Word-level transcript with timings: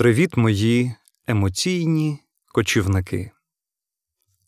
Привіт, 0.00 0.36
мої 0.36 0.94
емоційні 1.26 2.18
кочівники. 2.52 3.30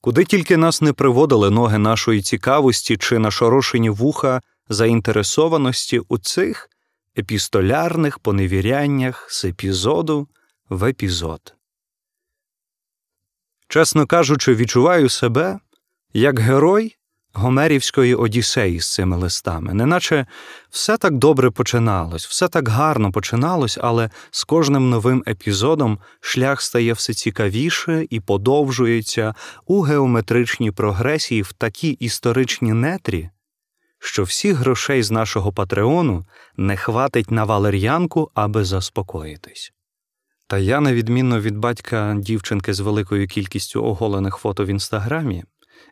Куди 0.00 0.24
тільки 0.24 0.56
нас 0.56 0.82
не 0.82 0.92
приводили 0.92 1.50
ноги 1.50 1.78
нашої 1.78 2.22
цікавості 2.22 2.96
чи 2.96 3.18
нашорошені 3.18 3.90
вуха 3.90 4.40
заінтересованості 4.68 5.98
у 5.98 6.18
цих 6.18 6.70
епістолярних 7.18 8.18
поневіряннях 8.18 9.30
з 9.30 9.44
епізоду 9.44 10.28
в 10.68 10.84
епізод. 10.84 11.54
Чесно 13.68 14.06
кажучи, 14.06 14.54
відчуваю 14.54 15.08
себе 15.08 15.58
як 16.12 16.38
герой 16.38 16.96
Гомерівської 17.34 18.14
Одіссеї 18.14 18.80
з 18.80 18.92
цими 18.92 19.16
листами, 19.16 19.74
неначе 19.74 20.26
все 20.70 20.96
так 20.96 21.18
добре 21.18 21.50
починалось, 21.50 22.26
все 22.26 22.48
так 22.48 22.68
гарно 22.68 23.12
починалось, 23.12 23.78
але 23.80 24.10
з 24.30 24.44
кожним 24.44 24.90
новим 24.90 25.24
епізодом 25.26 25.98
шлях 26.20 26.62
стає 26.62 26.92
все 26.92 27.14
цікавіше 27.14 28.06
і 28.10 28.20
подовжується 28.20 29.34
у 29.66 29.80
геометричній 29.80 30.70
прогресії 30.70 31.42
в 31.42 31.52
такі 31.52 31.90
історичні 31.90 32.72
нетрі, 32.72 33.30
що 33.98 34.22
всіх 34.22 34.56
грошей 34.56 35.02
з 35.02 35.10
нашого 35.10 35.52
патреону 35.52 36.24
не 36.56 36.76
хватить 36.76 37.30
на 37.30 37.44
валер'янку, 37.44 38.30
аби 38.34 38.64
заспокоїтись. 38.64 39.72
Та 40.46 40.58
я, 40.58 40.80
на 40.80 40.94
відмінно 40.94 41.40
від 41.40 41.56
батька 41.56 42.16
дівчинки 42.18 42.74
з 42.74 42.80
великою 42.80 43.28
кількістю 43.28 43.84
оголених 43.84 44.36
фото 44.36 44.64
в 44.64 44.68
інстаграмі, 44.68 45.44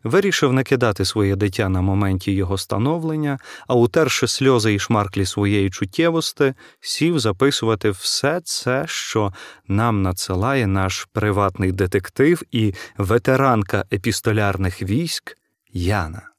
вирішив 0.05 0.53
не 0.53 0.63
кидати 0.63 1.05
своє 1.05 1.37
дитя 1.37 1.69
на 1.69 1.81
моменті 1.81 2.33
його 2.33 2.59
становлення, 2.59 3.39
а 3.67 3.75
утерши 3.75 4.27
сльози 4.27 4.75
і 4.75 4.79
шмарклі 4.79 5.27
своєї 5.27 5.71
чуттєвості, 5.71 6.55
сів 6.81 7.19
записувати 7.19 7.91
все 7.91 8.41
це, 8.45 8.85
що 8.87 9.33
нам 9.69 10.03
надсилає 10.03 10.67
наш 10.67 11.09
приватний 11.13 11.73
детектив 11.73 12.43
і 12.51 12.75
ветеранка 12.99 13.85
епістолярних 13.93 14.83
військ 14.83 15.37
Яна. 15.73 16.31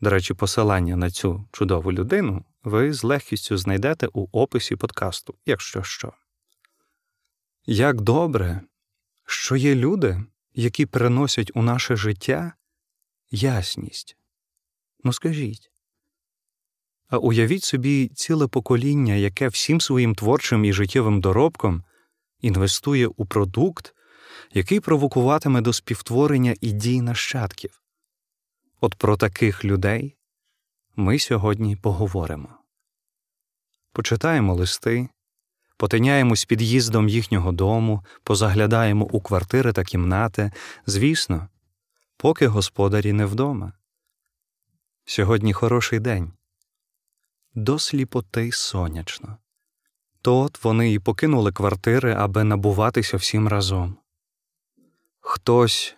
До 0.00 0.10
речі, 0.10 0.34
посилання 0.34 0.96
на 0.96 1.10
цю 1.10 1.44
чудову 1.52 1.92
людину 1.92 2.44
ви 2.64 2.92
з 2.92 3.04
легкістю 3.04 3.56
знайдете 3.56 4.08
у 4.12 4.26
описі 4.32 4.76
подкасту, 4.76 5.34
якщо 5.46 5.82
що. 5.82 6.12
Як 7.66 8.00
добре, 8.00 8.60
що 9.26 9.56
є 9.56 9.74
люди, 9.74 10.24
які 10.54 10.86
приносять 10.86 11.50
у 11.54 11.62
наше 11.62 11.96
життя 11.96 12.52
ясність. 13.30 14.16
Ну 15.04 15.12
скажіть. 15.12 15.70
А 17.08 17.18
уявіть 17.18 17.64
собі 17.64 18.08
ціле 18.08 18.46
покоління, 18.46 19.14
яке 19.14 19.48
всім 19.48 19.80
своїм 19.80 20.14
творчим 20.14 20.64
і 20.64 20.72
життєвим 20.72 21.20
доробком 21.20 21.84
інвестує 22.40 23.06
у 23.06 23.26
продукт, 23.26 23.94
який 24.54 24.80
провокуватиме 24.80 25.60
до 25.60 25.72
співтворення 25.72 26.54
ідій 26.60 27.00
нащадків. 27.00 27.82
От 28.80 28.94
про 28.94 29.16
таких 29.16 29.64
людей 29.64 30.16
ми 30.96 31.18
сьогодні 31.18 31.76
поговоримо. 31.76 32.48
Почитаємо 33.92 34.54
листи, 34.54 35.08
потиняємось 35.76 36.44
під'їздом 36.44 37.08
їхнього 37.08 37.52
дому, 37.52 38.04
позаглядаємо 38.22 39.04
у 39.04 39.20
квартири 39.20 39.72
та 39.72 39.84
кімнати, 39.84 40.52
звісно, 40.86 41.48
поки 42.16 42.46
господарі 42.46 43.12
не 43.12 43.26
вдома. 43.26 43.72
Сьогодні 45.04 45.52
хороший 45.52 45.98
день. 45.98 46.32
До 47.54 47.78
сліпоти 47.78 48.52
сонячно. 48.52 49.36
То 50.22 50.40
от 50.40 50.64
вони 50.64 50.92
і 50.92 50.98
покинули 50.98 51.52
квартири, 51.52 52.14
аби 52.14 52.44
набуватися 52.44 53.16
всім 53.16 53.48
разом. 53.48 53.96
Хтось 55.20 55.96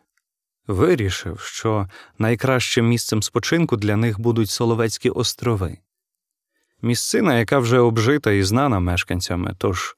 вирішив, 0.67 1.41
що 1.41 1.89
найкращим 2.19 2.89
місцем 2.89 3.23
спочинку 3.23 3.77
для 3.77 3.97
них 3.97 4.21
будуть 4.21 4.51
Соловецькі 4.51 5.11
острови, 5.11 5.79
місцина, 6.85 7.39
яка 7.39 7.59
вже 7.59 7.79
обжита 7.79 8.33
і 8.33 8.43
знана 8.43 8.81
мешканцями, 8.81 9.55
тож, 9.59 9.97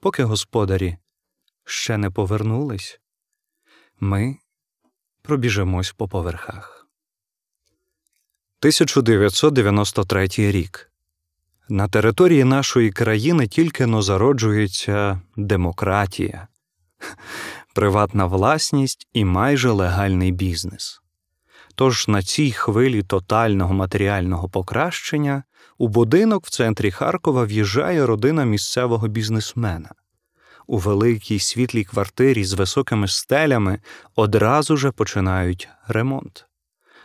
поки 0.00 0.24
господарі 0.24 0.96
ще 1.64 1.96
не 1.96 2.10
повернулись, 2.10 3.00
ми 4.00 4.36
пробіжемось 5.22 5.92
по 5.92 6.08
поверхах. 6.08 6.86
1993 8.60 10.28
рік. 10.36 10.92
На 11.68 11.88
території 11.88 12.44
нашої 12.44 12.90
країни 12.90 13.46
тільки 13.46 13.86
но 13.86 14.02
зароджується 14.02 15.20
демократія, 15.36 16.48
приватна 17.74 18.26
власність 18.26 19.08
і 19.12 19.24
майже 19.24 19.70
легальний 19.70 20.32
бізнес. 20.32 21.00
Тож 21.74 22.08
на 22.08 22.22
цій 22.22 22.50
хвилі 22.50 23.02
тотального 23.02 23.74
матеріального 23.74 24.48
покращення 24.48 25.42
у 25.78 25.88
будинок 25.88 26.46
в 26.46 26.50
центрі 26.50 26.90
Харкова 26.90 27.44
в'їжджає 27.44 28.06
родина 28.06 28.44
місцевого 28.44 29.08
бізнесмена. 29.08 29.90
У 30.66 30.78
великій 30.78 31.38
світлій 31.38 31.84
квартирі 31.84 32.44
з 32.44 32.52
високими 32.52 33.08
стелями 33.08 33.80
одразу 34.16 34.76
же 34.76 34.90
починають 34.90 35.68
ремонт, 35.88 36.46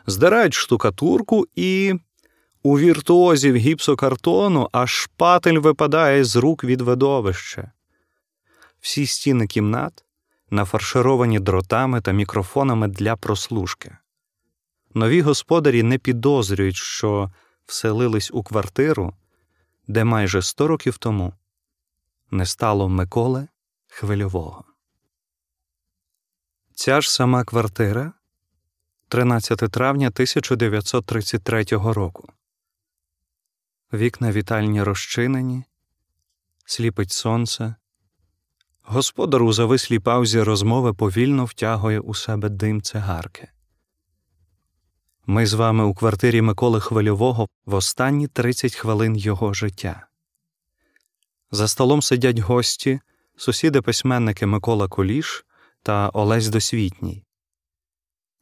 здирають 0.08 0.54
штукатурку 0.54 1.48
і. 1.56 1.94
У 2.66 2.80
віртуозів 2.80 3.56
гіпсокартону 3.56 4.70
аж 4.72 4.92
шпатель 4.92 5.60
випадає 5.60 6.24
з 6.24 6.36
рук 6.36 6.64
від 6.64 6.82
видовища. 6.82 7.72
Всі 8.80 9.06
стіни 9.06 9.48
кімнат 9.48 10.04
нафаршировані 10.50 11.40
дротами 11.40 12.02
та 12.02 12.12
мікрофонами 12.12 12.88
для 12.88 13.16
прослушки. 13.16 13.98
Нові 14.94 15.22
господарі 15.22 15.84
не 15.84 15.98
підозрюють, 15.98 16.76
що 16.76 17.32
вселились 17.74 18.32
у 18.34 18.44
квартиру, 18.44 19.14
де 19.88 20.04
майже 20.04 20.42
сто 20.42 20.68
років 20.68 20.98
тому 20.98 21.34
не 22.32 22.46
стало 22.46 22.90
Миколи 22.90 23.48
Хвильового. 23.88 24.64
Ця 26.74 27.02
ж 27.02 27.12
сама 27.12 27.44
квартира 27.44 28.14
13 29.08 29.58
травня 29.58 30.08
1933 30.08 31.64
року. 31.72 32.30
Вікна 33.94 34.32
вітальні 34.32 34.84
розчинені, 34.84 35.64
сліпить 36.66 37.12
сонце. 37.12 37.76
Господар 38.82 39.44
у 39.44 39.54
завислій 39.54 40.00
паузі 40.00 40.42
розмови 40.42 40.94
повільно 40.94 41.46
втягує 41.46 42.00
у 42.00 42.14
себе 42.14 42.50
дим 42.50 42.82
цигарки. 42.82 43.53
Ми 45.26 45.46
з 45.46 45.54
вами 45.54 45.84
у 45.84 45.94
квартирі 45.94 46.42
Миколи 46.42 46.80
Хвильового 46.80 47.50
в 47.66 47.74
останні 47.74 48.28
30 48.28 48.76
хвилин 48.76 49.16
його 49.16 49.54
життя. 49.54 50.08
За 51.52 51.68
столом 51.68 52.02
сидять 52.02 52.40
гості, 52.40 53.00
сусіди 53.36 53.82
письменники 53.82 54.46
Микола 54.46 54.88
Куліш 54.88 55.46
та 55.82 56.10
Олесь 56.10 56.48
Досвітній. 56.48 57.26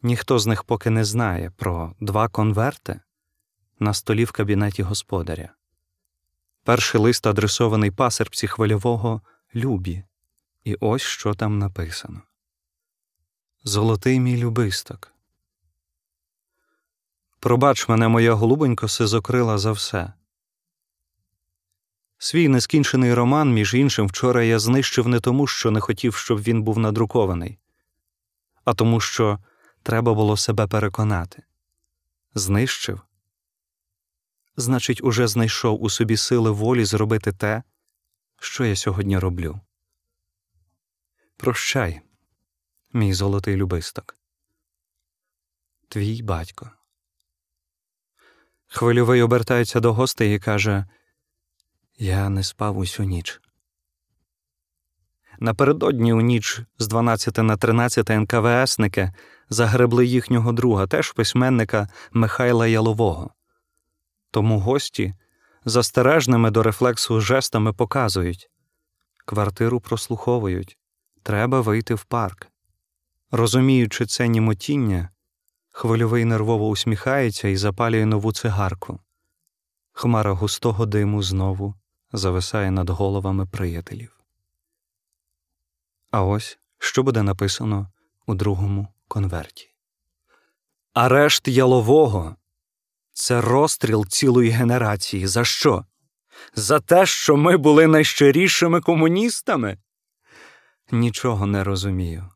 Ніхто 0.02 0.40
з 0.40 0.47
них 0.47 0.64
поки 0.64 0.90
не 0.90 1.06
знає 1.06 1.52
про 1.58 1.96
два 2.00 2.28
конверти 2.28 3.00
на 3.80 3.94
столі 3.94 4.25
в 4.25 4.31
кабінеті 4.31 4.84
господаря. 4.84 5.50
Перший 6.63 7.02
лист 7.02 7.28
адресований 7.28 7.92
пасербці 7.92 8.48
хвильового 8.48 9.22
Любі, 9.56 10.03
і 10.63 10.75
ось 10.80 11.02
що 11.02 11.34
там 11.34 11.59
написано: 11.59 12.22
Золотий 13.63 14.19
мій 14.19 14.38
любисток. 14.38 15.12
Пробач 17.41 17.90
мене, 17.90 18.07
моя 18.07 18.34
голубонько, 18.34 18.88
сизокрила 18.88 19.57
за 19.57 19.72
все. 19.72 20.13
Свій 22.18 22.47
нескінчений 22.47 23.13
роман, 23.13 23.53
між 23.53 23.74
іншим, 23.74 24.07
вчора 24.07 24.44
я 24.44 24.59
знищив 24.59 25.07
не 25.07 25.19
тому, 25.19 25.48
що 25.48 25.71
не 25.71 25.80
хотів, 25.80 26.16
щоб 26.16 26.42
він 26.42 26.63
був 26.63 26.80
надрукований, 26.80 27.60
а 28.66 28.74
тому, 28.74 29.00
що 29.00 29.39
треба 29.83 30.13
було 30.13 30.38
себе 30.38 30.68
переконати. 30.68 31.44
Знищив. 32.36 33.01
Значить, 34.56 35.04
уже 35.04 35.27
знайшов 35.27 35.83
у 35.83 35.89
собі 35.89 36.18
сили 36.18 36.51
волі 36.51 36.86
зробити 36.86 37.31
те, 37.31 37.63
що 38.39 38.66
я 38.66 38.75
сьогодні 38.75 39.19
роблю. 39.19 39.60
Прощай, 41.38 42.01
мій 42.94 43.13
золотий 43.13 43.56
любисток. 43.56 44.16
Твій 45.88 46.21
батько. 46.21 46.71
Хвильовий 48.73 49.21
обертається 49.21 49.79
до 49.79 49.94
гостей 49.94 50.35
і 50.35 50.39
каже 50.39 50.85
Я 51.97 52.29
не 52.29 52.44
спав 52.44 52.77
усю 52.77 53.03
ніч. 53.03 53.41
Напередодні 55.39 56.13
у 56.13 56.21
ніч 56.21 56.62
з 56.77 56.88
12 56.88 57.38
на 57.38 57.57
13 57.57 58.09
НКВСники 58.09 59.13
загребли 59.50 60.06
їхнього 60.06 60.51
друга, 60.51 60.88
теж 60.88 61.12
письменника 61.12 61.89
Михайла 62.12 62.68
Ялового. 62.68 63.33
Тому 64.31 64.59
гості 64.59 65.13
застережними 65.65 66.51
до 66.51 66.63
рефлексу 66.63 67.21
жестами 67.21 67.73
показують 67.73 68.50
Квартиру 69.25 69.79
прослуховують. 69.79 70.77
Треба 71.23 71.62
вийти 71.62 71.94
в 71.94 72.03
парк. 72.03 72.47
Розуміючи 73.31 74.06
це 74.06 74.27
німотіння, 74.27 75.09
хвильовий 75.71 76.25
нервово 76.25 76.68
усміхається 76.68 77.47
і 77.47 77.57
запалює 77.57 78.06
нову 78.06 78.31
цигарку. 78.31 79.00
Хмара 79.91 80.31
густого 80.31 80.85
диму 80.85 81.23
знову 81.23 81.75
зависає 82.13 82.71
над 82.71 82.89
головами 82.89 83.45
приятелів. 83.45 84.19
А 86.12 86.23
ось 86.23 86.59
що 86.79 87.03
буде 87.03 87.23
написано 87.23 87.88
у 88.25 88.35
другому 88.35 88.88
конверті. 89.07 89.69
Арешт 90.94 91.47
ялового 91.47 92.35
це 93.13 93.41
розстріл 93.41 94.06
цілої 94.06 94.50
генерації. 94.50 95.27
За 95.27 95.45
що? 95.45 95.85
За 96.56 96.79
те, 96.79 97.06
що 97.06 97.38
ми 97.38 97.57
були 97.57 97.88
найщирішими 97.88 98.81
комуністами? 98.81 99.77
Нічого 100.91 101.45
не 101.45 101.63
розумію. 101.63 102.29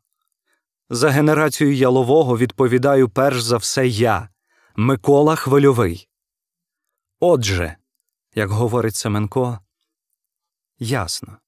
За 0.88 1.10
генерацію 1.10 1.74
ялового 1.74 2.38
відповідаю 2.38 3.08
перш 3.08 3.40
за 3.40 3.56
все 3.56 3.86
я, 3.86 4.28
Микола 4.76 5.36
Хвильовий. 5.36 6.08
Отже, 7.20 7.76
як 8.34 8.50
говорить 8.50 8.94
Семенко, 8.94 9.58
ясно. 10.78 11.38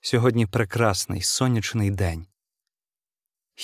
Сьогодні 0.00 0.46
прекрасний 0.46 1.22
сонячний 1.22 1.90
день. 1.90 2.26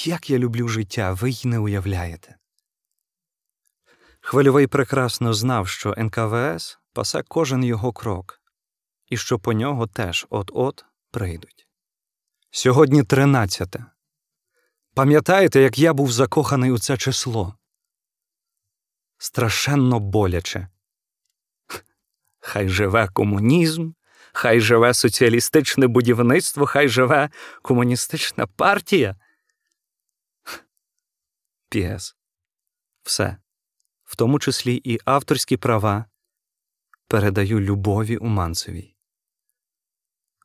Як 0.04 0.30
я 0.30 0.38
люблю 0.38 0.68
життя, 0.68 1.12
ви 1.12 1.30
й 1.30 1.42
не 1.44 1.58
уявляєте. 1.58 2.36
Хвильовий 4.20 4.66
прекрасно 4.66 5.34
знав, 5.34 5.68
що 5.68 5.94
НКВС 5.98 6.78
пасе 6.92 7.22
кожен 7.22 7.64
його 7.64 7.92
крок, 7.92 8.42
і 9.08 9.16
що 9.16 9.38
по 9.38 9.52
нього 9.52 9.86
теж 9.86 10.26
от-от 10.30 10.84
прийдуть. 11.10 11.63
Сьогодні 12.56 13.02
тринадцяте. 13.02 13.84
Пам'ятаєте, 14.94 15.60
як 15.60 15.78
я 15.78 15.92
був 15.92 16.12
закоханий 16.12 16.70
у 16.70 16.78
це 16.78 16.96
число? 16.96 17.54
Страшенно 19.18 20.00
боляче. 20.00 20.68
Хай 22.40 22.68
живе 22.68 23.08
комунізм, 23.08 23.92
хай 24.32 24.60
живе 24.60 24.94
соціалістичне 24.94 25.86
будівництво, 25.86 26.66
хай 26.66 26.88
живе 26.88 27.30
комуністична 27.62 28.46
партія. 28.46 29.16
П'єс. 31.68 32.16
Все, 33.02 33.36
в 34.04 34.16
тому 34.16 34.38
числі 34.38 34.80
і 34.84 34.98
авторські 35.04 35.56
права, 35.56 36.04
передаю 37.08 37.60
любові 37.60 38.16
Уманцевій. 38.16 38.93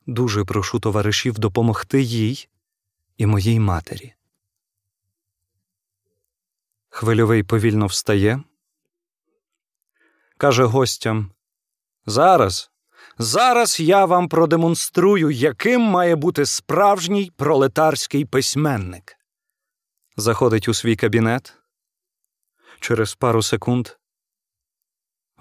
Дуже 0.09 0.45
прошу 0.45 0.79
товаришів 0.79 1.39
допомогти 1.39 2.01
їй 2.01 2.47
і 3.17 3.25
моїй 3.25 3.59
матері. 3.59 4.13
Хвильовий 6.89 7.43
повільно 7.43 7.85
встає, 7.85 8.43
каже 10.37 10.63
гостям 10.63 11.31
Зараз, 12.05 12.71
зараз 13.17 13.79
я 13.79 14.05
вам 14.05 14.29
продемонструю, 14.29 15.31
яким 15.31 15.81
має 15.81 16.15
бути 16.15 16.45
справжній 16.45 17.31
пролетарський 17.35 18.25
письменник. 18.25 19.17
Заходить 20.17 20.67
у 20.67 20.73
свій 20.73 20.95
кабінет. 20.95 21.53
Через 22.79 23.15
пару 23.15 23.43
секунд 23.43 23.89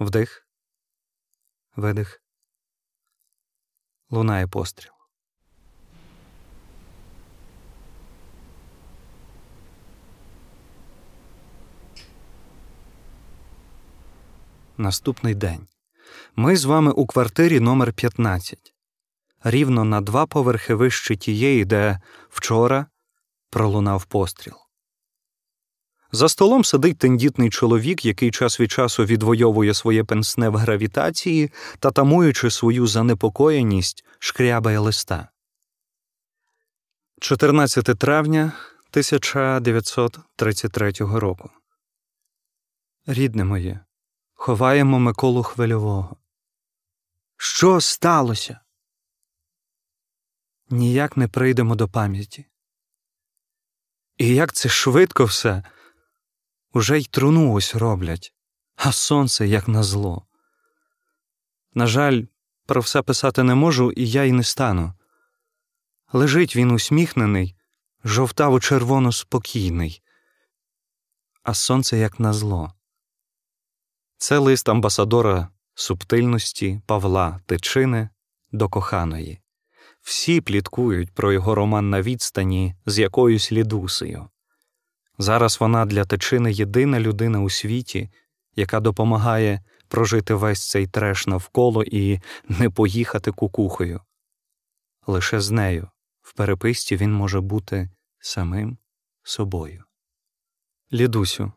вдих, 0.00 0.48
видих, 1.76 2.22
лунає 4.10 4.46
постріл. 4.46 4.92
Наступний 14.76 15.34
день. 15.34 15.66
Ми 16.36 16.56
з 16.56 16.64
вами 16.64 16.92
у 16.92 17.06
квартирі 17.06 17.60
номер 17.60 17.92
15 17.92 18.74
рівно 19.44 19.84
на 19.84 20.00
два 20.00 20.26
поверхи 20.26 20.74
вище 20.74 21.16
тієї, 21.16 21.64
де 21.64 22.00
вчора 22.28 22.86
пролунав 23.50 24.04
постріл. 24.04 24.67
За 26.12 26.28
столом 26.28 26.64
сидить 26.64 26.98
тендітний 26.98 27.50
чоловік, 27.50 28.04
який 28.04 28.30
час 28.30 28.60
від 28.60 28.70
часу 28.70 29.04
відвоює 29.04 29.74
своє 29.74 30.04
пенсне 30.04 30.48
в 30.48 30.56
гравітації 30.56 31.50
та, 31.78 31.90
тамуючи 31.90 32.50
свою 32.50 32.86
занепокоєність, 32.86 34.04
шкрябає 34.18 34.78
листа. 34.78 35.28
14 37.20 37.84
травня 37.84 38.52
1933 38.90 40.92
року. 40.98 41.50
Рідне 43.06 43.44
моє. 43.44 43.80
Ховаємо 44.34 44.98
Миколу 44.98 45.42
Хвильового. 45.42 46.16
Що 47.36 47.80
сталося? 47.80 48.60
Ніяк 50.70 51.16
не 51.16 51.28
прийдемо 51.28 51.74
до 51.74 51.88
пам'яті. 51.88 52.46
І 54.16 54.34
як 54.34 54.52
це 54.52 54.68
швидко 54.68 55.24
все 55.24 55.62
уже 56.72 56.98
й 56.98 57.04
труну 57.04 57.52
ось 57.52 57.74
роблять, 57.74 58.34
а 58.76 58.92
сонце 58.92 59.46
як 59.46 59.68
на 59.68 59.82
зло. 59.82 60.26
На 61.74 61.86
жаль, 61.86 62.22
про 62.66 62.80
все 62.80 63.02
писати 63.02 63.42
не 63.42 63.54
можу, 63.54 63.92
і 63.92 64.10
я 64.10 64.24
й 64.24 64.32
не 64.32 64.44
стану. 64.44 64.92
Лежить 66.12 66.56
він 66.56 66.70
усміхнений, 66.70 67.56
жовтаво 68.04 68.60
червоно 68.60 69.12
спокійний, 69.12 70.02
а 71.42 71.54
сонце 71.54 71.98
як 71.98 72.20
на 72.20 72.32
зло. 72.32 72.72
Це 74.18 74.38
лист 74.38 74.68
амбасадора 74.68 75.48
субтильності 75.74 76.80
Павла 76.86 77.40
Тичини 77.46 78.08
до 78.52 78.68
коханої. 78.68 79.40
Всі 80.00 80.40
пліткують 80.40 81.14
про 81.14 81.32
його 81.32 81.54
роман 81.54 81.90
на 81.90 82.02
відстані 82.02 82.74
з 82.86 82.98
якоюсь 82.98 83.52
лідусею. 83.52 84.28
Зараз 85.18 85.60
вона 85.60 85.86
для 85.86 86.04
Тичини 86.04 86.52
єдина 86.52 87.00
людина 87.00 87.40
у 87.40 87.50
світі, 87.50 88.10
яка 88.56 88.80
допомагає 88.80 89.62
прожити 89.88 90.34
весь 90.34 90.70
цей 90.70 90.86
треш 90.86 91.26
навколо 91.26 91.84
і 91.84 92.20
не 92.48 92.70
поїхати 92.70 93.32
кукухою. 93.32 94.00
Лише 95.06 95.40
з 95.40 95.50
нею 95.50 95.88
в 96.22 96.32
переписці 96.32 96.96
він 96.96 97.12
може 97.12 97.40
бути 97.40 97.90
самим 98.20 98.78
собою. 99.22 99.84
Лідусю, 100.92 101.52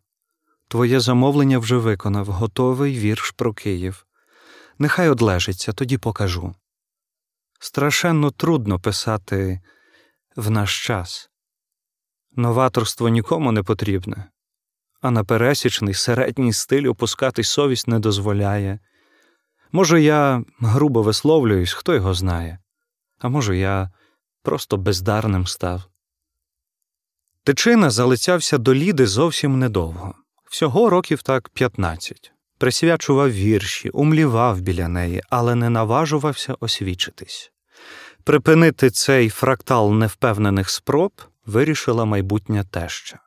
Твоє 0.67 0.99
замовлення 0.99 1.59
вже 1.59 1.75
виконав, 1.77 2.27
готовий 2.27 2.99
вірш 2.99 3.31
про 3.31 3.53
Київ. 3.53 4.05
Нехай 4.79 5.09
одлежиться, 5.09 5.73
тоді 5.73 5.97
покажу. 5.97 6.55
Страшенно 7.59 8.31
трудно 8.31 8.79
писати 8.79 9.61
в 10.35 10.49
наш 10.49 10.85
час. 10.85 11.30
Новаторство 12.35 13.09
нікому 13.09 13.51
не 13.51 13.63
потрібне, 13.63 14.25
а 15.01 15.11
на 15.11 15.23
пересічний 15.23 15.93
середній 15.93 16.53
стиль 16.53 16.89
опускати 16.89 17.43
совість 17.43 17.87
не 17.87 17.99
дозволяє. 17.99 18.79
Може, 19.71 20.01
я 20.01 20.43
грубо 20.59 21.01
висловлююсь, 21.01 21.73
хто 21.73 21.93
його 21.93 22.13
знає, 22.13 22.59
а 23.19 23.29
може, 23.29 23.57
я 23.57 23.91
просто 24.43 24.77
бездарним 24.77 25.47
став. 25.47 25.83
Тичина 27.43 27.89
залицявся 27.89 28.57
до 28.57 28.73
Ліди 28.73 29.07
зовсім 29.07 29.59
недовго. 29.59 30.15
Всього 30.45 30.89
років 30.89 31.21
так 31.21 31.49
п'ятнадцять. 31.49 32.31
Присвячував 32.57 33.31
вірші, 33.31 33.89
умлівав 33.89 34.61
біля 34.61 34.87
неї, 34.87 35.21
але 35.29 35.55
не 35.55 35.69
наважувався 35.69 36.55
освічитись. 36.59 37.51
Припинити 38.23 38.89
цей 38.89 39.29
фрактал 39.29 39.93
невпевнених 39.93 40.69
спроб 40.69 41.11
вирішила 41.45 42.05
майбутня 42.05 42.63
теща. 42.63 43.19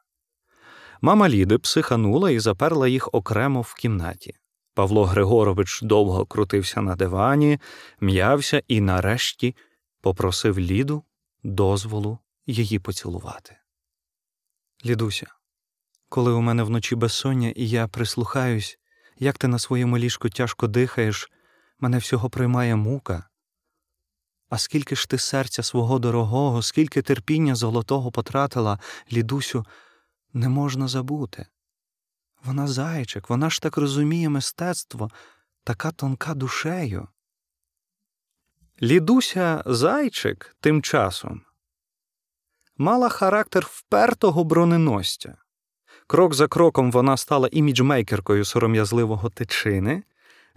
Мама 1.01 1.29
Ліди 1.29 1.59
психанула 1.59 2.31
і 2.31 2.39
заперла 2.39 2.89
їх 2.89 3.09
окремо 3.13 3.61
в 3.61 3.75
кімнаті. 3.75 4.35
Павло 4.75 5.05
Григорович 5.05 5.83
довго 5.83 6.27
крутився 6.27 6.81
на 6.81 6.97
дивані, 6.97 7.59
м'явся 8.01 8.63
і, 8.69 8.81
нарешті, 8.81 9.57
попросив 10.01 10.59
Ліду 10.59 11.05
дозволу 11.43 12.19
її 12.47 12.79
поцілувати. 12.79 13.57
Лідуся, 14.87 15.27
коли 16.09 16.33
у 16.33 16.41
мене 16.41 16.63
вночі 16.63 16.97
безсоння, 16.97 17.53
і 17.57 17.69
я 17.69 17.89
прислухаюсь, 17.89 18.79
як 19.19 19.39
ти 19.39 19.49
на 19.49 19.59
своєму 19.59 19.99
ліжку 19.99 20.29
тяжко 20.31 20.67
дихаєш, 20.67 21.31
мене 21.81 21.99
всього 21.99 22.31
приймає 22.31 22.77
мука. 22.77 23.29
А 24.49 24.59
скільки 24.59 24.97
ж 24.97 25.09
ти 25.09 25.19
серця 25.19 25.63
свого 25.63 25.99
дорогого, 25.99 26.63
скільки 26.63 27.03
терпіння 27.03 27.55
золотого 27.55 28.13
потратила, 28.13 28.79
лідусю, 29.13 29.67
не 30.33 30.49
можна 30.49 30.89
забути. 30.89 31.47
Вона 32.45 32.67
зайчик, 32.67 33.31
вона 33.31 33.51
ж 33.51 33.63
так 33.63 33.77
розуміє 33.77 34.29
мистецтво, 34.29 35.11
така 35.65 35.91
тонка 35.91 36.35
душею. 36.35 37.09
Лідуся 38.83 39.63
зайчик 39.67 40.57
тим 40.61 40.83
часом 40.83 41.43
мала 42.79 43.09
характер 43.09 43.67
впертого 43.71 44.45
броненосця. 44.45 45.37
Крок 46.07 46.35
за 46.35 46.49
кроком 46.49 46.91
вона 46.91 47.17
стала 47.17 47.49
іміджмейкеркою 47.53 48.45
сором'язливого 48.45 49.31
тичини. 49.31 50.03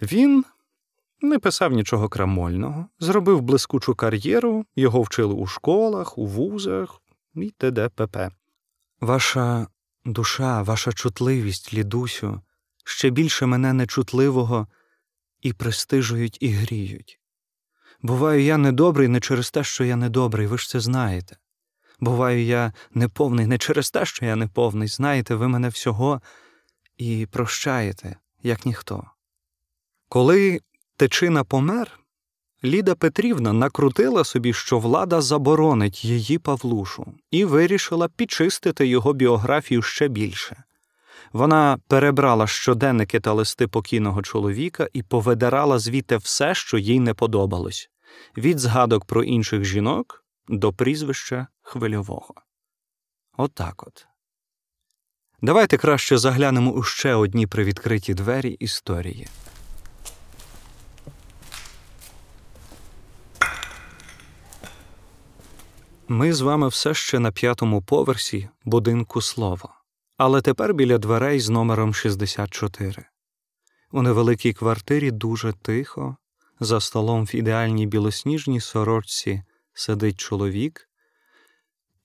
Він 0.01 0.45
не 1.21 1.39
писав 1.39 1.71
нічого 1.71 2.09
крамольного, 2.09 2.87
зробив 2.99 3.41
блискучу 3.41 3.95
кар'єру, 3.95 4.65
його 4.75 5.01
вчили 5.01 5.33
у 5.33 5.47
школах, 5.47 6.17
у 6.17 6.25
вузах 6.25 7.01
і 7.35 7.49
т.д. 7.49 7.89
п.п. 7.89 8.31
Ваша 9.01 9.67
душа, 10.05 10.61
ваша 10.61 10.93
чутливість, 10.93 11.73
лідусю, 11.73 12.41
ще 12.85 13.09
більше 13.09 13.45
мене 13.45 13.73
нечутливого 13.73 14.67
і 15.41 15.53
пристижують, 15.53 16.37
і 16.41 16.49
гріють. 16.49 17.19
Буваю, 18.01 18.41
я 18.41 18.57
недобрий 18.57 19.07
не 19.07 19.19
через 19.19 19.51
те, 19.51 19.63
що 19.63 19.83
я 19.83 19.95
недобрий, 19.95 20.47
ви 20.47 20.57
ж 20.57 20.69
це 20.69 20.79
знаєте. 20.79 21.37
Буваю, 21.99 22.43
я 22.43 22.73
неповний 22.93 23.47
не 23.47 23.57
через 23.57 23.91
те, 23.91 24.05
що 24.05 24.25
я 24.25 24.35
неповний, 24.35 24.87
знаєте, 24.87 25.35
ви 25.35 25.47
мене 25.47 25.69
всього 25.69 26.21
і 26.97 27.27
прощаєте, 27.31 28.15
як 28.43 28.65
ніхто. 28.65 29.03
Коли 30.09 30.61
течина 30.97 31.43
помер, 31.43 31.99
Ліда 32.63 32.95
Петрівна 32.95 33.53
накрутила 33.53 34.23
собі, 34.23 34.53
що 34.53 34.79
влада 34.79 35.21
заборонить 35.21 36.05
її 36.05 36.37
Павлушу, 36.37 37.13
і 37.31 37.45
вирішила 37.45 38.07
підчистити 38.07 38.87
його 38.87 39.13
біографію 39.13 39.81
ще 39.81 40.07
більше. 40.07 40.63
Вона 41.33 41.77
перебрала 41.87 42.47
щоденники 42.47 43.19
та 43.19 43.33
листи 43.33 43.67
покійного 43.67 44.21
чоловіка 44.21 44.87
і 44.93 45.03
повидирала 45.03 45.79
звідти 45.79 46.17
все, 46.17 46.55
що 46.55 46.77
їй 46.77 46.99
не 46.99 47.13
подобалось 47.13 47.89
від 48.37 48.59
згадок 48.59 49.05
про 49.05 49.23
інших 49.23 49.63
жінок 49.63 50.25
до 50.47 50.73
прізвища 50.73 51.47
хвильового. 51.61 52.33
Отак 53.37 53.87
от. 53.87 54.07
Давайте 55.41 55.77
краще 55.77 56.17
заглянемо 56.17 56.71
у 56.71 56.83
ще 56.83 57.15
одні 57.15 57.47
привідкриті 57.47 58.13
двері 58.13 58.49
історії. 58.49 59.27
Ми 66.09 66.33
з 66.33 66.41
вами 66.41 66.67
все 66.67 66.93
ще 66.93 67.19
на 67.19 67.31
п'ятому 67.31 67.81
поверсі 67.81 68.49
будинку 68.65 69.21
слова, 69.21 69.81
але 70.17 70.41
тепер 70.41 70.73
біля 70.73 70.97
дверей 70.97 71.39
з 71.39 71.49
номером 71.49 71.93
64. 71.93 73.05
У 73.91 74.01
невеликій 74.01 74.53
квартирі 74.53 75.11
дуже 75.11 75.53
тихо, 75.53 76.17
за 76.59 76.79
столом 76.79 77.25
в 77.25 77.35
ідеальній 77.35 77.87
білосніжній 77.87 78.59
сорочці 78.59 79.43
сидить 79.73 80.19
чоловік 80.19 80.89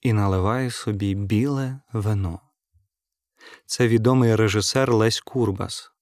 і 0.01 0.13
наливає 0.13 0.71
собі 0.71 1.15
біле 1.15 1.81
вино. 1.93 2.41
Це 3.67 3.89
відомий 3.89 4.37
режисер 4.37 4.93
Лесь 4.95 5.21
Курбас. 5.21 5.93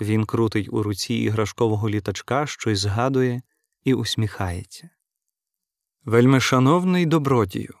Він 0.00 0.24
крутить 0.24 0.68
у 0.72 0.82
руці 0.82 1.14
іграшкового 1.14 1.90
літачка, 1.90 2.46
щось 2.46 2.78
згадує 2.78 3.42
і 3.84 3.94
усміхається. 3.94 4.90
Вельми 6.04 6.40
шановний 6.40 7.06
добродію, 7.06 7.74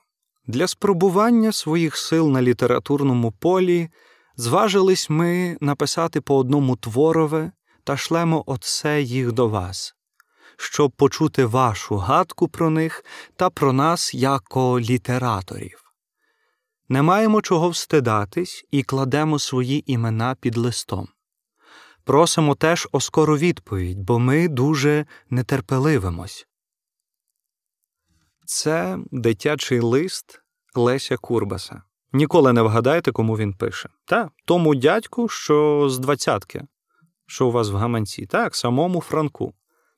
для 0.46 0.66
спробування 0.66 1.52
своїх 1.52 1.96
сил 1.96 2.30
на 2.30 2.42
літературному 2.42 3.32
полі 3.32 3.88
зважились 4.36 5.10
ми 5.10 5.58
написати 5.60 6.20
по 6.20 6.36
одному 6.36 6.76
творове 6.76 7.52
та 7.84 7.96
шлемо 7.96 8.44
оце 8.46 9.02
їх 9.02 9.32
до 9.32 9.48
вас, 9.48 9.94
щоб 10.56 10.90
почути 10.90 11.44
вашу 11.44 11.96
гадку 11.96 12.48
про 12.48 12.70
них 12.70 13.04
та 13.36 13.50
про 13.50 13.72
нас 13.72 14.14
яко 14.14 14.80
літераторів. 14.80 15.84
Не 16.88 17.02
маємо 17.02 17.42
чого 17.42 17.68
встидатись 17.68 18.64
і 18.70 18.82
кладемо 18.82 19.38
свої 19.38 19.92
імена 19.92 20.36
під 20.40 20.56
листом. 20.56 21.08
Просимо 22.04 22.54
теж 22.54 22.88
о 22.92 23.00
скору 23.00 23.36
відповідь, 23.36 23.98
бо 23.98 24.18
ми 24.18 24.48
дуже 24.48 25.06
нетерпеливимось. 25.30 26.46
Це 28.50 28.98
дитячий 29.10 29.80
лист 29.80 30.40
Леся 30.74 31.16
Курбаса. 31.16 31.82
Ніколи 32.12 32.52
не 32.52 32.62
вгадайте, 32.62 33.12
кому 33.12 33.36
він 33.36 33.54
пише. 33.54 33.88
Та, 34.04 34.30
тому 34.44 34.74
дядьку, 34.74 35.28
що 35.28 35.88
з 35.90 35.98
двадцятки, 35.98 36.64
що 37.26 37.46
у 37.46 37.50
вас 37.50 37.70
в 37.70 37.76
гаманці, 37.76 38.26
так, 38.26 38.56
самому 38.56 39.00
Франку. 39.00 39.54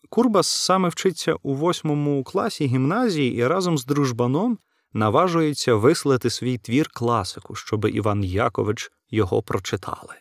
Курбас 0.09 0.47
саме 0.47 0.89
вчиться 0.89 1.35
у 1.43 1.55
восьмому 1.55 2.25
класі 2.25 2.67
гімназії 2.67 3.35
і 3.35 3.47
разом 3.47 3.79
з 3.79 3.85
дружбаном 3.85 4.59
наважується 4.93 5.75
вислати 5.75 6.31
свій 6.31 6.59
твір 6.59 6.89
класику, 6.89 7.55
щоб 7.55 7.85
Іван 7.85 8.25
Якович 8.25 8.93
його 9.11 9.43
прочитали. 9.43 10.15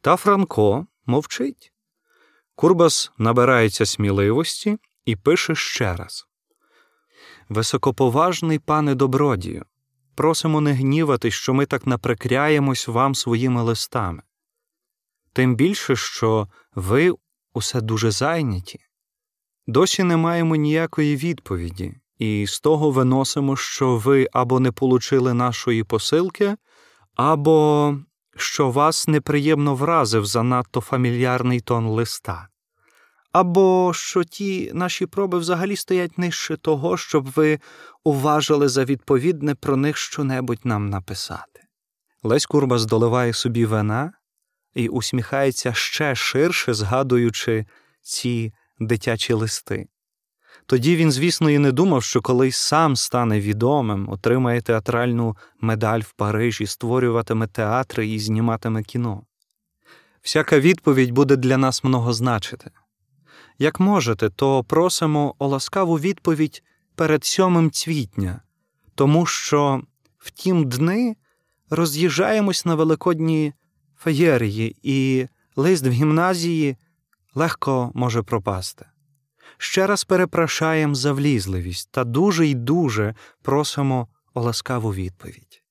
Та 0.00 0.16
Франко 0.16 0.86
мовчить. 1.06 1.72
Курбас 2.54 3.12
набирається 3.18 3.86
сміливості 3.86 4.78
і 5.04 5.16
пише 5.16 5.54
ще 5.54 5.96
раз. 5.96 6.26
Високоповажний 7.52 8.58
пане 8.58 8.94
добродію, 8.94 9.64
просимо 10.14 10.60
не 10.60 10.72
гнівати, 10.72 11.30
що 11.30 11.54
ми 11.54 11.66
так 11.66 11.86
наприкряємось 11.86 12.88
вам 12.88 13.14
своїми 13.14 13.62
листами. 13.62 14.22
Тим 15.32 15.56
більше, 15.56 15.96
що 15.96 16.48
ви 16.74 17.14
усе 17.54 17.80
дуже 17.80 18.10
зайняті. 18.10 18.80
Досі 19.66 20.02
не 20.02 20.16
маємо 20.16 20.56
ніякої 20.56 21.16
відповіді, 21.16 21.94
і 22.18 22.46
з 22.46 22.60
того 22.60 22.90
виносимо, 22.90 23.56
що 23.56 23.96
ви 23.96 24.28
або 24.32 24.60
не 24.60 24.72
получили 24.72 25.34
нашої 25.34 25.84
посилки, 25.84 26.56
або 27.14 27.96
що 28.36 28.70
вас 28.70 29.08
неприємно 29.08 29.74
вразив 29.74 30.26
занадто 30.26 30.80
фамільярний 30.80 31.60
тон 31.60 31.86
листа 31.86 32.48
або 33.32 33.92
що 33.94 34.24
ті 34.24 34.70
наші 34.74 35.06
проби 35.06 35.38
взагалі 35.38 35.76
стоять 35.76 36.18
нижче 36.18 36.56
того, 36.56 36.96
щоб 36.96 37.30
ви 37.30 37.58
уважили 38.04 38.68
за 38.68 38.84
відповідне 38.84 39.54
про 39.54 39.76
них 39.76 39.96
щонебудь 39.96 40.60
нам 40.64 40.90
написати. 40.90 41.60
Лесь 42.22 42.46
Курбас 42.46 42.86
доливає 42.86 43.32
собі 43.32 43.66
вина 43.66 44.12
і 44.74 44.88
усміхається 44.88 45.72
ще 45.72 46.14
ширше, 46.14 46.74
згадуючи 46.74 47.66
ці 48.02 48.52
дитячі 48.78 49.32
листи. 49.32 49.86
Тоді 50.66 50.96
він, 50.96 51.12
звісно, 51.12 51.50
і 51.50 51.58
не 51.58 51.72
думав, 51.72 52.02
що 52.02 52.20
колись 52.20 52.56
сам 52.56 52.96
стане 52.96 53.40
відомим, 53.40 54.08
отримає 54.08 54.60
театральну 54.60 55.36
медаль 55.60 56.00
в 56.00 56.12
Парижі, 56.12 56.66
створюватиме 56.66 57.46
театри 57.46 58.08
і 58.08 58.18
зніматиме 58.18 58.82
кіно. 58.82 59.22
Всяка 60.22 60.60
відповідь 60.60 61.10
буде 61.10 61.36
для 61.36 61.56
нас 61.56 61.84
много 61.84 62.12
значити. 62.12 62.70
Як 63.62 63.80
можете, 63.80 64.30
то 64.30 64.64
просимо 64.64 65.34
о 65.38 65.46
ласкаву 65.46 65.98
відповідь 65.98 66.62
перед 66.94 67.24
сьомим 67.24 67.70
цвітня, 67.70 68.40
тому 68.94 69.26
що 69.26 69.82
в 70.18 70.30
тім 70.30 70.68
дни 70.68 71.16
роз'їжджаємось 71.70 72.64
на 72.64 72.74
великодні 72.74 73.52
феєрії, 73.96 74.76
і 74.82 75.26
лист 75.56 75.86
в 75.86 75.90
гімназії 75.90 76.76
легко 77.34 77.90
може 77.94 78.22
пропасти. 78.22 78.86
Ще 79.58 79.86
раз 79.86 80.04
перепрошаємо 80.04 80.94
за 80.94 81.12
влізливість 81.12 81.88
та 81.90 82.04
дуже 82.04 82.46
й 82.46 82.54
дуже 82.54 83.14
просимо 83.42 84.08
о 84.34 84.40
ласкаву 84.40 84.94
відповідь. 84.94 85.62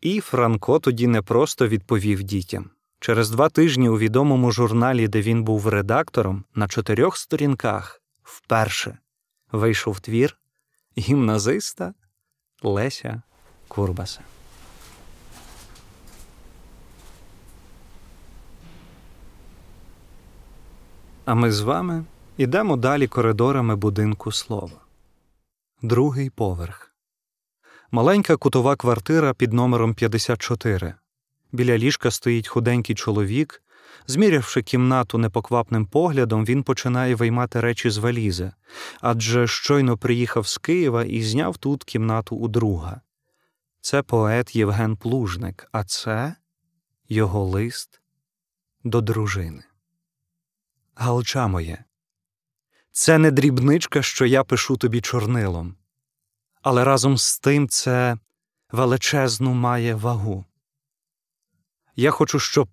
І 0.00 0.20
Франко 0.20 0.78
тоді 0.78 1.06
не 1.06 1.22
просто 1.22 1.68
відповів 1.68 2.22
дітям. 2.22 2.70
Через 3.02 3.30
два 3.30 3.48
тижні 3.48 3.88
у 3.88 3.98
відомому 3.98 4.52
журналі, 4.52 5.08
де 5.08 5.22
він 5.22 5.44
був 5.44 5.68
редактором, 5.68 6.44
на 6.54 6.68
чотирьох 6.68 7.16
сторінках 7.16 8.02
вперше 8.22 8.98
вийшов 9.52 10.00
твір 10.00 10.38
гімназиста 10.98 11.94
Леся 12.62 13.22
Курбаса. 13.68 14.20
А 21.24 21.34
ми 21.34 21.52
з 21.52 21.60
вами 21.60 22.04
йдемо 22.36 22.76
далі 22.76 23.06
коридорами 23.06 23.76
будинку 23.76 24.32
слова. 24.32 24.80
Другий 25.82 26.30
поверх. 26.30 26.94
Маленька 27.90 28.36
кутова 28.36 28.76
квартира 28.76 29.34
під 29.34 29.52
номером 29.52 29.94
54. 29.94 30.94
Біля 31.52 31.78
ліжка 31.78 32.10
стоїть 32.10 32.48
худенький 32.48 32.96
чоловік. 32.96 33.62
Змірявши 34.06 34.62
кімнату 34.62 35.18
непоквапним 35.18 35.86
поглядом, 35.86 36.44
він 36.44 36.62
починає 36.62 37.14
виймати 37.14 37.60
речі 37.60 37.90
з 37.90 37.98
валізи, 37.98 38.52
адже 39.00 39.46
щойно 39.46 39.96
приїхав 39.96 40.46
з 40.46 40.58
Києва 40.58 41.04
і 41.04 41.22
зняв 41.22 41.56
тут 41.56 41.84
кімнату 41.84 42.36
у 42.36 42.48
друга. 42.48 43.00
Це 43.80 44.02
поет 44.02 44.56
Євген 44.56 44.96
Плужник, 44.96 45.68
а 45.72 45.84
це 45.84 46.34
його 47.08 47.44
лист 47.44 48.00
до 48.84 49.00
дружини. 49.00 49.62
Галча 50.94 51.46
моє, 51.46 51.84
Це 52.92 53.18
не 53.18 53.30
дрібничка, 53.30 54.02
що 54.02 54.26
я 54.26 54.44
пишу 54.44 54.76
тобі 54.76 55.00
чорнилом, 55.00 55.76
але 56.62 56.84
разом 56.84 57.18
з 57.18 57.38
тим 57.38 57.68
це 57.68 58.18
величезну 58.72 59.54
має 59.54 59.94
вагу. 59.94 60.44
Я 61.96 62.10
хочу, 62.10 62.38
щоб 62.38 62.68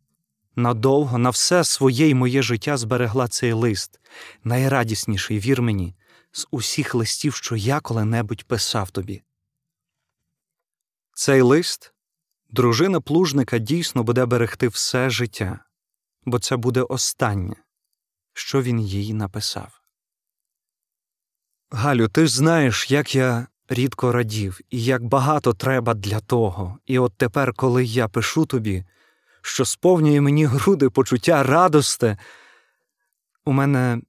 надовго 0.55 1.17
на 1.17 1.29
все 1.29 1.63
своє 1.63 2.09
й 2.09 2.13
моє 2.13 2.41
життя 2.41 2.77
зберегла 2.77 3.27
цей 3.27 3.53
лист, 3.53 3.99
найрадісніший, 4.43 5.39
вір 5.39 5.61
мені, 5.61 5.95
з 6.31 6.47
усіх 6.51 6.95
листів, 6.95 7.35
що 7.35 7.55
я 7.55 7.79
коли-небудь 7.79 8.43
писав 8.43 8.91
тобі. 8.91 9.23
Цей 11.13 11.41
лист 11.41 11.93
дружина 12.49 13.01
плужника 13.01 13.57
дійсно 13.57 14.03
буде 14.03 14.25
берегти 14.25 14.67
все 14.67 15.09
життя, 15.09 15.59
бо 16.25 16.39
це 16.39 16.57
буде 16.57 16.81
останнє, 16.81 17.55
що 18.33 18.61
він 18.61 18.79
їй 18.79 19.13
написав. 19.13 19.81
Галю, 21.71 22.07
ти 22.07 22.27
ж 22.27 22.35
знаєш, 22.35 22.91
як 22.91 23.15
я 23.15 23.47
рідко 23.69 24.11
радів, 24.11 24.59
і 24.69 24.83
як 24.83 25.03
багато 25.03 25.53
треба 25.53 25.93
для 25.93 26.19
того. 26.19 26.79
І 26.85 26.99
от 26.99 27.13
тепер, 27.17 27.53
коли 27.53 27.85
я 27.85 28.07
пишу 28.07 28.45
тобі, 28.45 28.85
що 29.49 29.65
сповнює 29.65 30.21
мені 30.21 30.45
груди 30.45 30.89
почуття 30.89 31.43
радости, 31.43 32.17
у 33.45 33.51
мене 33.51 34.01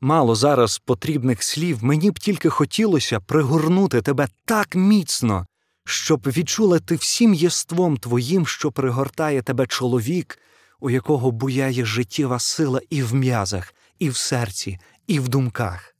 мало 0.00 0.34
зараз 0.34 0.78
потрібних 0.78 1.42
слів, 1.42 1.84
мені 1.84 2.10
б 2.10 2.18
тільки 2.18 2.48
хотілося 2.48 3.20
пригорнути 3.20 4.02
тебе 4.02 4.28
так 4.44 4.74
міцно, 4.74 5.46
щоб 5.84 6.20
відчула 6.26 6.78
ти 6.78 6.94
всім 6.94 7.34
єством 7.34 7.96
твоїм, 7.96 8.46
що 8.46 8.72
пригортає 8.72 9.42
тебе 9.42 9.66
чоловік, 9.66 10.38
у 10.80 10.90
якого 10.90 11.30
буяє 11.30 11.84
життєва 11.84 12.38
сила 12.38 12.80
і 12.90 13.02
в 13.02 13.14
м'язах, 13.14 13.74
і 13.98 14.10
в 14.10 14.16
серці, 14.16 14.78
і 15.06 15.20
в 15.20 15.28
думках. 15.28 15.94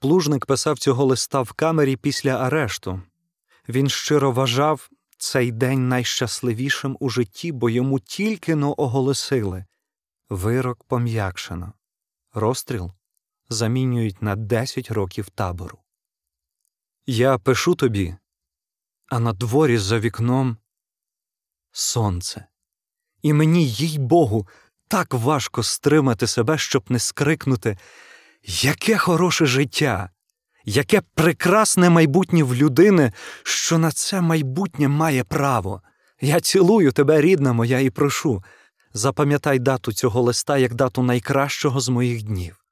Плужник 0.00 0.46
писав 0.46 0.78
цього 0.78 1.04
листа 1.04 1.42
в 1.42 1.52
камері 1.52 1.96
після 1.96 2.30
арешту. 2.30 3.02
Він 3.68 3.88
щиро 3.88 4.32
вважав 4.32 4.90
цей 5.24 5.52
день 5.52 5.88
найщасливішим 5.88 6.96
у 7.00 7.10
житті, 7.10 7.52
бо 7.52 7.70
йому 7.70 8.00
тільки 8.00 8.54
но 8.54 8.74
оголосили 8.76 9.64
вирок 10.28 10.84
пом'якшено, 10.84 11.72
розстріл 12.32 12.92
замінюють 13.48 14.22
на 14.22 14.36
10 14.36 14.90
років 14.90 15.28
табору. 15.30 15.78
Я 17.06 17.38
пишу 17.38 17.74
тобі, 17.74 18.16
а 19.08 19.20
на 19.20 19.32
дворі 19.32 19.78
за 19.78 19.98
вікном 19.98 20.56
сонце. 21.72 22.46
І 23.22 23.32
мені, 23.32 23.68
їй 23.68 23.98
Богу, 23.98 24.48
так 24.88 25.14
важко 25.14 25.62
стримати 25.62 26.26
себе, 26.26 26.58
щоб 26.58 26.84
не 26.88 26.98
скрикнути 26.98 27.78
Яке 28.46 28.98
хороше 28.98 29.46
життя, 29.46 30.10
яке 30.64 31.00
прекрасне 31.14 31.90
майбутнє 31.90 32.42
в 32.42 32.54
людини, 32.54 33.12
що 33.42 33.78
на 33.78 33.90
це 33.90 34.20
майбутнє 34.20 34.88
має 34.88 35.24
право. 35.24 35.82
Я 36.20 36.40
цілую 36.40 36.92
тебе, 36.92 37.20
рідна 37.20 37.52
моя, 37.52 37.80
і 37.80 37.90
прошу. 37.90 38.44
Запам'ятай 38.92 39.58
дату 39.58 39.92
цього 39.92 40.22
листа 40.22 40.58
як 40.58 40.74
дату 40.74 41.02
найкращого 41.02 41.80
з 41.80 41.88
моїх 41.88 42.22
днів. 42.22 42.64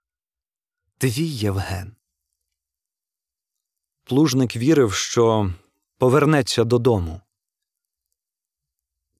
Твій 0.98 1.28
Євген. 1.28 1.96
Плужник 4.04 4.56
вірив, 4.56 4.92
що 4.92 5.52
повернеться 5.98 6.64
додому. 6.64 7.20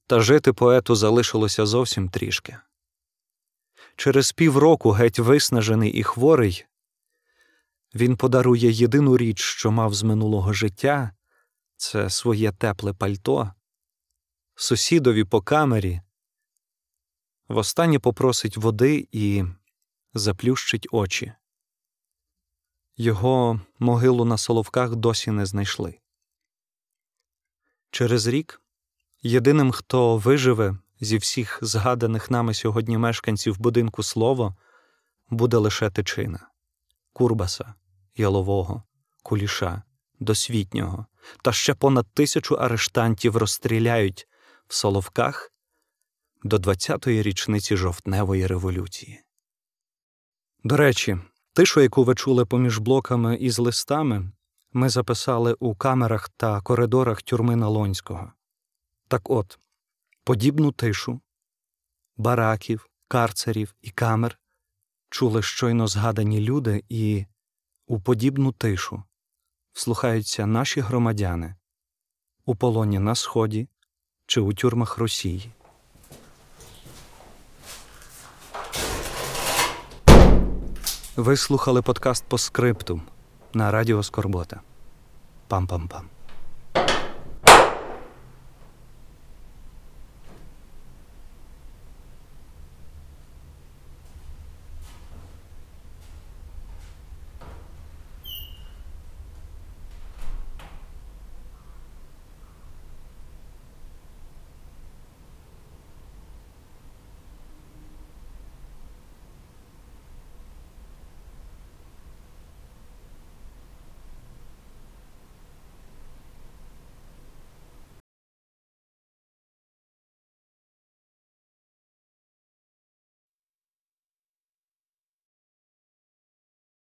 Та 0.07 0.21
жити 0.21 0.53
поету 0.53 0.95
залишилося 0.95 1.67
зовсім 1.67 2.09
трішки. 2.09 2.57
Через 3.97 4.33
півроку, 4.33 4.91
геть 4.91 5.19
виснажений 5.19 5.91
і 5.93 6.03
хворий, 6.03 6.67
він 7.95 8.17
подарує 8.17 8.71
єдину 8.71 9.17
річ, 9.17 9.41
що 9.41 9.71
мав 9.71 9.95
з 9.95 10.03
минулого 10.03 10.53
життя 10.53 11.13
це 11.77 12.11
своє 12.11 12.53
тепле 12.53 12.93
пальто, 12.93 13.53
сусідові 14.55 15.25
по 15.25 15.43
камері, 15.43 16.01
востаннє 17.49 17.99
попросить 17.99 18.57
води 18.57 19.09
і 19.13 19.45
заплющить 20.15 20.89
очі. 20.91 21.33
Його 22.97 23.61
могилу 23.79 24.25
на 24.25 24.39
соловках 24.39 24.97
досі 24.97 25.31
не 25.31 25.47
знайшли. 25.47 25.99
Через 27.91 28.27
рік 28.27 28.63
єдиним, 29.23 29.73
хто 29.73 30.17
виживе 30.17 30.77
зі 31.01 31.17
всіх 31.17 31.59
згаданих 31.63 32.31
нами 32.31 32.55
сьогодні 32.55 32.99
мешканців 32.99 33.59
будинку 33.59 34.03
слово, 34.03 34.57
буде 35.31 35.57
лише 35.57 35.91
тичина 35.91 36.49
Курбаса, 37.13 37.75
Ялового, 38.17 38.83
Куліша, 39.23 39.83
Досвітнього, 40.21 41.07
та 41.43 41.53
ще 41.53 41.75
понад 41.75 42.07
тисячу 42.15 42.55
арештантів 42.55 43.37
розстріляють 43.37 44.29
в 44.67 44.75
Соловках 44.75 45.53
до 46.43 46.57
20-ї 46.57 47.23
річниці 47.23 47.77
жовтневої 47.77 48.47
революції. 48.47 49.21
До 50.65 50.77
речі, 50.77 51.19
тишу, 51.53 51.81
яку 51.81 52.05
ви 52.05 52.15
чули 52.15 52.47
поміж 52.47 52.79
блоками 52.79 53.37
із 53.37 53.59
листами, 53.59 54.33
ми 54.73 54.89
записали 54.89 55.57
у 55.59 55.75
камерах 55.75 56.29
та 56.29 56.61
коридорах 56.61 57.23
тюрми 57.23 57.57
Налонського. 57.57 58.33
Так 59.09 59.31
от, 59.31 59.59
подібну 60.25 60.73
тишу, 60.73 61.21
бараків, 62.17 62.91
карцерів 63.09 63.75
і 63.81 63.91
камер 63.91 64.39
чули 65.11 65.43
щойно 65.43 65.87
згадані 65.87 66.41
люди, 66.41 66.85
і 66.89 67.27
у 67.93 68.01
подібну 68.01 68.53
тишу 68.53 69.03
вслухаються 69.73 70.47
наші 70.47 70.81
громадяни 70.81 71.55
у 72.45 72.55
полоні 72.55 72.99
на 72.99 73.15
Сході 73.15 73.69
чи 74.27 74.41
у 74.41 74.53
тюрмах 74.53 74.99
Росії. 74.99 75.51
Ви 81.17 81.37
слухали 81.37 81.83
подкаст 81.83 82.25
по 82.29 82.39
скриптум 82.39 83.03
на 83.55 83.71
Радіо 83.71 84.03
Скорбота. 84.03 84.61
Пам-пам-пам. 85.49 86.03